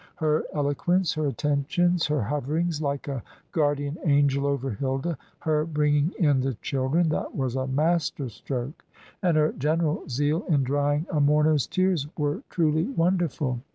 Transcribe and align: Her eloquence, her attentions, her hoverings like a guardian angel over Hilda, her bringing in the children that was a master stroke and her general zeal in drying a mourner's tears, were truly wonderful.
Her 0.15 0.45
eloquence, 0.51 1.13
her 1.13 1.27
attentions, 1.27 2.07
her 2.07 2.23
hoverings 2.23 2.81
like 2.81 3.07
a 3.07 3.21
guardian 3.51 3.99
angel 4.03 4.47
over 4.47 4.71
Hilda, 4.71 5.15
her 5.41 5.63
bringing 5.63 6.11
in 6.17 6.39
the 6.41 6.55
children 6.55 7.09
that 7.09 7.35
was 7.35 7.55
a 7.55 7.67
master 7.67 8.27
stroke 8.27 8.83
and 9.21 9.37
her 9.37 9.51
general 9.51 10.09
zeal 10.09 10.43
in 10.49 10.63
drying 10.63 11.05
a 11.11 11.19
mourner's 11.21 11.67
tears, 11.67 12.07
were 12.17 12.41
truly 12.49 12.85
wonderful. 12.85 13.59